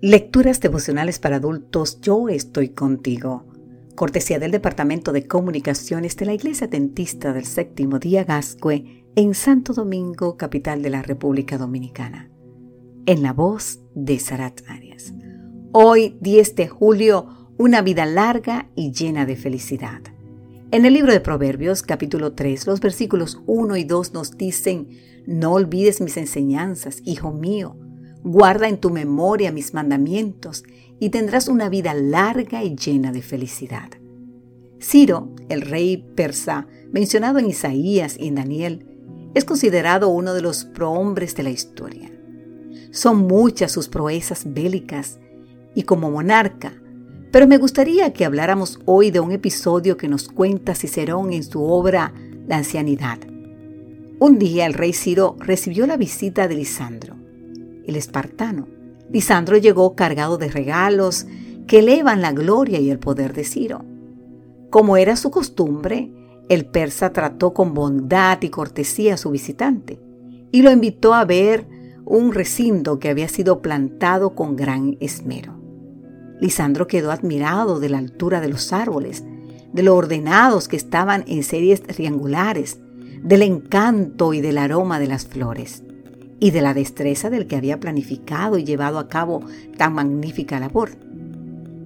Lecturas 0.00 0.60
devocionales 0.60 1.18
para 1.18 1.36
adultos, 1.36 2.00
yo 2.00 2.28
estoy 2.28 2.68
contigo. 2.68 3.44
Cortesía 3.96 4.38
del 4.38 4.52
Departamento 4.52 5.10
de 5.12 5.26
Comunicaciones 5.26 6.16
de 6.16 6.24
la 6.24 6.34
Iglesia 6.34 6.68
Dentista 6.68 7.32
del 7.32 7.44
Séptimo 7.44 7.98
Día 7.98 8.22
Gascue 8.22 9.04
en 9.16 9.34
Santo 9.34 9.72
Domingo, 9.72 10.36
capital 10.36 10.82
de 10.82 10.90
la 10.90 11.02
República 11.02 11.58
Dominicana. 11.58 12.30
En 13.06 13.24
la 13.24 13.32
voz 13.32 13.80
de 13.96 14.20
Sarat 14.20 14.60
Arias. 14.68 15.14
Hoy, 15.72 16.16
10 16.20 16.54
de 16.54 16.68
julio, 16.68 17.50
una 17.58 17.82
vida 17.82 18.06
larga 18.06 18.70
y 18.76 18.92
llena 18.92 19.26
de 19.26 19.34
felicidad. 19.34 20.02
En 20.70 20.86
el 20.86 20.94
libro 20.94 21.12
de 21.12 21.18
Proverbios, 21.18 21.82
capítulo 21.82 22.34
3, 22.34 22.68
los 22.68 22.78
versículos 22.78 23.42
1 23.46 23.76
y 23.76 23.82
2 23.82 24.12
nos 24.12 24.38
dicen, 24.38 24.90
No 25.26 25.54
olvides 25.54 26.00
mis 26.00 26.16
enseñanzas, 26.16 27.02
hijo 27.04 27.32
mío 27.32 27.76
Guarda 28.24 28.68
en 28.68 28.78
tu 28.78 28.90
memoria 28.90 29.52
mis 29.52 29.74
mandamientos 29.74 30.64
y 30.98 31.10
tendrás 31.10 31.48
una 31.48 31.68
vida 31.68 31.94
larga 31.94 32.64
y 32.64 32.74
llena 32.74 33.12
de 33.12 33.22
felicidad. 33.22 33.90
Ciro, 34.80 35.30
el 35.48 35.62
rey 35.62 36.04
persa, 36.14 36.66
mencionado 36.92 37.38
en 37.38 37.46
Isaías 37.46 38.16
y 38.18 38.28
en 38.28 38.36
Daniel, 38.36 38.86
es 39.34 39.44
considerado 39.44 40.08
uno 40.08 40.34
de 40.34 40.42
los 40.42 40.64
prohombres 40.64 41.34
de 41.36 41.42
la 41.42 41.50
historia. 41.50 42.10
Son 42.90 43.18
muchas 43.18 43.72
sus 43.72 43.88
proezas 43.88 44.44
bélicas 44.46 45.18
y 45.74 45.82
como 45.82 46.10
monarca, 46.10 46.72
pero 47.30 47.46
me 47.46 47.58
gustaría 47.58 48.12
que 48.12 48.24
habláramos 48.24 48.80
hoy 48.86 49.10
de 49.10 49.20
un 49.20 49.32
episodio 49.32 49.96
que 49.96 50.08
nos 50.08 50.28
cuenta 50.28 50.74
Cicerón 50.74 51.32
en 51.32 51.44
su 51.44 51.62
obra 51.62 52.14
La 52.46 52.56
ancianidad. 52.56 53.18
Un 54.18 54.38
día 54.38 54.66
el 54.66 54.74
rey 54.74 54.92
Ciro 54.94 55.36
recibió 55.38 55.86
la 55.86 55.96
visita 55.96 56.48
de 56.48 56.54
Lisandro, 56.54 57.17
el 57.88 57.96
espartano. 57.96 58.68
Lisandro 59.10 59.56
llegó 59.56 59.96
cargado 59.96 60.36
de 60.36 60.48
regalos 60.48 61.26
que 61.66 61.80
elevan 61.80 62.20
la 62.20 62.32
gloria 62.32 62.78
y 62.78 62.90
el 62.90 62.98
poder 62.98 63.32
de 63.32 63.44
Ciro. 63.44 63.84
Como 64.70 64.98
era 64.98 65.16
su 65.16 65.30
costumbre, 65.30 66.12
el 66.50 66.66
persa 66.66 67.12
trató 67.12 67.54
con 67.54 67.74
bondad 67.74 68.40
y 68.42 68.50
cortesía 68.50 69.14
a 69.14 69.16
su 69.16 69.30
visitante 69.30 69.98
y 70.52 70.62
lo 70.62 70.70
invitó 70.70 71.14
a 71.14 71.24
ver 71.24 71.66
un 72.04 72.32
recinto 72.32 72.98
que 72.98 73.08
había 73.08 73.28
sido 73.28 73.60
plantado 73.60 74.34
con 74.34 74.54
gran 74.56 74.96
esmero. 75.00 75.58
Lisandro 76.40 76.86
quedó 76.86 77.10
admirado 77.10 77.80
de 77.80 77.88
la 77.88 77.98
altura 77.98 78.40
de 78.40 78.48
los 78.48 78.72
árboles, 78.72 79.24
de 79.72 79.82
lo 79.82 79.96
ordenados 79.96 80.68
que 80.68 80.76
estaban 80.76 81.24
en 81.26 81.42
series 81.42 81.82
triangulares, 81.82 82.78
del 83.22 83.42
encanto 83.42 84.32
y 84.32 84.40
del 84.40 84.58
aroma 84.58 84.98
de 84.98 85.06
las 85.06 85.26
flores 85.26 85.82
y 86.40 86.50
de 86.50 86.60
la 86.60 86.74
destreza 86.74 87.30
del 87.30 87.46
que 87.46 87.56
había 87.56 87.80
planificado 87.80 88.58
y 88.58 88.64
llevado 88.64 88.98
a 88.98 89.08
cabo 89.08 89.42
tan 89.76 89.94
magnífica 89.94 90.60
labor. 90.60 90.90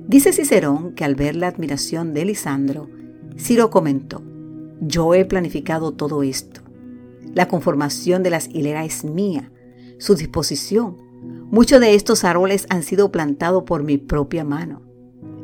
Dice 0.08 0.32
Cicerón 0.32 0.92
que 0.94 1.04
al 1.04 1.14
ver 1.14 1.36
la 1.36 1.48
admiración 1.48 2.12
de 2.12 2.24
Lisandro, 2.24 2.90
Ciro 3.38 3.70
comentó, 3.70 4.22
yo 4.80 5.14
he 5.14 5.24
planificado 5.24 5.92
todo 5.92 6.22
esto. 6.22 6.60
La 7.34 7.48
conformación 7.48 8.22
de 8.22 8.30
las 8.30 8.48
hileras 8.48 8.86
es 8.86 9.04
mía, 9.04 9.50
su 9.98 10.16
disposición. 10.16 10.96
Muchos 11.50 11.80
de 11.80 11.94
estos 11.94 12.24
árboles 12.24 12.66
han 12.68 12.82
sido 12.82 13.10
plantados 13.12 13.62
por 13.62 13.84
mi 13.84 13.96
propia 13.96 14.44
mano. 14.44 14.82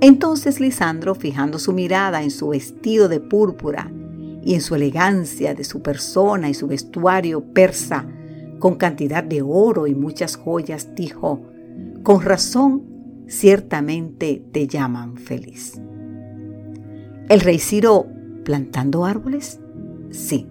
Entonces 0.01 0.61
Lisandro, 0.61 1.15
fijando 1.15 1.59
su 1.59 1.73
mirada 1.73 2.23
en 2.23 2.31
su 2.31 2.49
vestido 2.49 3.09
de 3.09 3.21
púrpura 3.21 3.91
y 4.45 4.55
en 4.55 4.61
su 4.61 4.75
elegancia 4.75 5.55
de 5.55 5.65
su 5.65 5.83
persona 5.83 6.49
y 6.49 6.55
su 6.55 6.67
vestuario 6.67 7.43
persa, 7.53 8.07
con 8.59 8.77
cantidad 8.77 9.23
de 9.23 9.43
oro 9.43 9.87
y 9.87 9.95
muchas 9.95 10.37
joyas, 10.37 10.95
dijo, 10.95 11.43
con 12.03 12.23
razón, 12.23 12.83
ciertamente 13.29 14.43
te 14.53 14.67
llaman 14.67 15.17
feliz. 15.17 15.81
¿El 17.29 17.41
rey 17.41 17.59
Ciro 17.59 18.07
plantando 18.45 19.05
árboles? 19.05 19.61
Sí. 20.11 20.47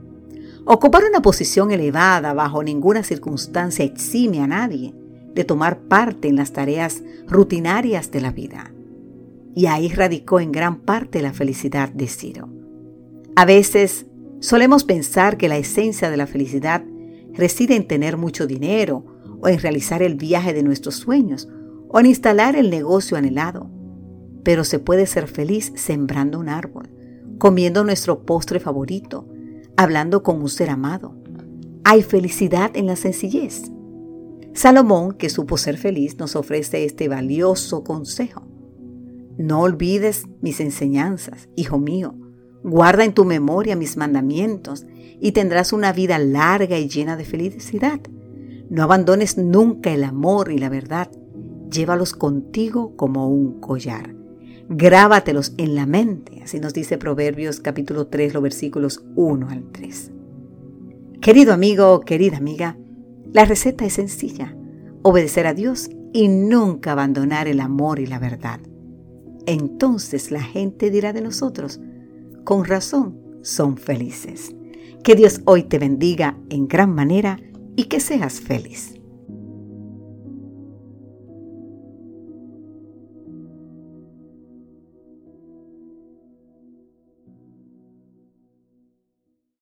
Ocupar 0.66 1.04
una 1.10 1.22
posición 1.22 1.72
elevada 1.72 2.34
bajo 2.34 2.62
ninguna 2.62 3.04
circunstancia 3.04 3.84
exime 3.84 4.42
a 4.42 4.48
nadie 4.48 4.94
de 5.34 5.44
tomar 5.44 5.80
parte 5.80 6.28
en 6.28 6.36
las 6.36 6.52
tareas 6.52 7.04
rutinarias 7.28 8.12
de 8.12 8.22
la 8.22 8.32
vida. 8.32 8.72
Y 9.56 9.66
ahí 9.66 9.90
radicó 9.90 10.40
en 10.40 10.52
gran 10.52 10.82
parte 10.82 11.22
la 11.22 11.34
felicidad 11.34 11.90
de 11.90 12.08
Ciro. 12.08 12.50
A 13.36 13.46
veces 13.46 14.06
solemos 14.40 14.84
pensar 14.84 15.38
que 15.38 15.50
la 15.50 15.58
esencia 15.58 16.12
de 16.12 16.18
la 16.18 16.28
felicidad 16.28 16.84
reside 17.38 17.76
en 17.76 17.88
tener 17.88 18.18
mucho 18.18 18.48
dinero, 18.48 19.06
o 19.40 19.48
en 19.48 19.60
realizar 19.60 20.02
el 20.02 20.16
viaje 20.16 20.54
de 20.54 20.64
nuestros 20.64 20.96
sueños, 20.96 21.48
o 21.88 22.00
en 22.00 22.08
instalar 22.08 22.56
el 22.56 22.70
negocio 22.70 23.18
anhelado. 23.18 23.70
Pero 24.44 24.64
se 24.64 24.80
puede 24.80 25.06
ser 25.06 25.28
feliz 25.28 25.72
sembrando 25.76 26.40
un 26.40 26.50
árbol, 26.50 26.90
comiendo 27.38 27.84
nuestro 27.84 28.26
postre 28.26 28.60
favorito, 28.60 29.28
hablando 29.78 30.24
con 30.24 30.42
un 30.42 30.50
ser 30.50 30.70
amado. 30.70 31.16
Hay 31.84 32.02
felicidad 32.02 32.72
en 32.76 32.88
la 32.88 32.96
sencillez. 32.96 33.72
Salomón, 34.54 35.14
que 35.14 35.30
supo 35.30 35.56
ser 35.58 35.78
feliz, 35.78 36.18
nos 36.18 36.36
ofrece 36.36 36.84
este 36.84 37.08
valioso 37.08 37.84
consejo. 37.84 38.44
No 39.38 39.62
olvides 39.62 40.26
mis 40.42 40.60
enseñanzas, 40.60 41.48
hijo 41.56 41.78
mío. 41.78 42.16
Guarda 42.70 43.06
en 43.06 43.14
tu 43.14 43.24
memoria 43.24 43.78
mis 43.78 43.96
mandamientos 43.96 44.86
y 45.22 45.32
tendrás 45.32 45.72
una 45.72 45.94
vida 45.94 46.20
larga 46.20 46.78
y 46.78 46.90
llena 46.90 47.16
de 47.16 47.24
felicidad. 47.24 48.02
No 48.70 48.84
abandones 48.84 49.38
nunca 49.38 49.94
el 49.94 50.04
amor 50.04 50.52
y 50.52 50.58
la 50.58 50.68
verdad. 50.68 51.10
Llévalos 51.72 52.12
contigo 52.12 52.94
como 52.98 53.30
un 53.30 53.62
collar. 53.62 54.14
Grábatelos 54.68 55.54
en 55.58 55.76
la 55.76 55.86
mente, 55.86 56.42
así 56.44 56.60
nos 56.60 56.74
dice 56.74 56.98
Proverbios 56.98 57.62
capítulo 57.62 58.08
3, 58.08 58.34
los 58.34 58.44
versículos 58.44 59.02
1 59.16 59.48
al 59.50 59.64
3. 59.72 60.12
Querido 61.22 61.54
amigo, 61.54 62.02
querida 62.02 62.36
amiga, 62.36 62.78
la 63.32 63.46
receta 63.46 63.86
es 63.86 63.94
sencilla. 63.94 64.58
Obedecer 65.04 65.48
a 65.48 65.54
Dios 65.54 65.90
y 66.12 66.28
nunca 66.28 66.92
abandonar 66.92 67.48
el 67.48 67.62
amor 67.62 68.00
y 68.00 68.08
la 68.08 68.20
verdad. 68.20 68.60
Entonces 69.46 70.32
la 70.32 70.42
gente 70.42 70.92
dirá 70.92 71.14
de 71.14 71.22
nosotros, 71.22 71.80
con 72.48 72.64
razón 72.64 73.20
son 73.42 73.76
felices. 73.76 74.56
Que 75.04 75.16
Dios 75.16 75.42
hoy 75.44 75.64
te 75.64 75.80
bendiga 75.80 76.38
en 76.50 76.70
gran 76.70 76.96
manera 76.96 77.42
y 77.76 77.90
que 77.90 78.00
seas 78.00 78.40
feliz. 78.40 78.97